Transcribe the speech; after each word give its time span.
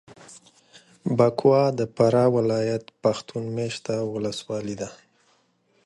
بکوا 1.17 1.63
د 1.79 1.81
فراه 1.95 2.29
ولایت 2.37 2.83
پښتون 3.03 3.43
مېشته 3.57 3.93
ولسوالي 4.13 4.75
ده. 4.81 4.89